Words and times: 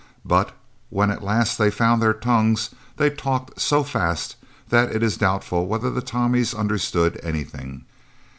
but 0.25 0.53
when 0.89 1.11
at 1.11 1.21
last 1.23 1.59
they 1.59 1.69
found 1.69 2.01
their 2.01 2.11
tongues, 2.11 2.71
they 2.97 3.07
talked 3.07 3.61
so 3.61 3.83
fast 3.83 4.35
that 4.69 4.91
it 4.95 5.03
is 5.03 5.15
doubtful 5.15 5.67
whether 5.67 5.91
the 5.91 6.01
Tommies 6.01 6.55
understood 6.55 7.19
anything. 7.21 7.85